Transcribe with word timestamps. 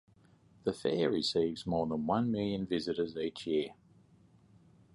The 0.63 0.73
Fair 0.73 1.11
receives 1.11 1.67
more 1.67 1.85
than 1.85 2.07
one 2.07 2.31
million 2.31 2.65
visitors 2.65 3.15
each 3.15 3.45
year. 3.45 3.75